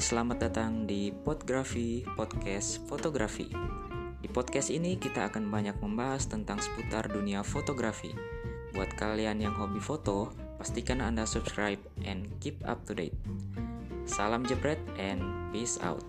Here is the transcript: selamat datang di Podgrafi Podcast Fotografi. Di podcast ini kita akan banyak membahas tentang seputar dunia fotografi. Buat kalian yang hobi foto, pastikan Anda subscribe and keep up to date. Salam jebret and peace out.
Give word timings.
selamat 0.00 0.48
datang 0.48 0.88
di 0.88 1.12
Podgrafi 1.12 2.00
Podcast 2.16 2.80
Fotografi. 2.88 3.50
Di 4.22 4.28
podcast 4.30 4.72
ini 4.72 4.96
kita 4.96 5.28
akan 5.28 5.52
banyak 5.52 5.76
membahas 5.84 6.24
tentang 6.30 6.62
seputar 6.62 7.10
dunia 7.10 7.44
fotografi. 7.44 8.14
Buat 8.72 8.94
kalian 8.96 9.42
yang 9.44 9.52
hobi 9.52 9.82
foto, 9.82 10.32
pastikan 10.56 11.04
Anda 11.04 11.28
subscribe 11.28 11.82
and 12.08 12.30
keep 12.40 12.56
up 12.64 12.86
to 12.88 12.96
date. 12.96 13.18
Salam 14.08 14.48
jebret 14.48 14.80
and 14.96 15.20
peace 15.52 15.76
out. 15.84 16.00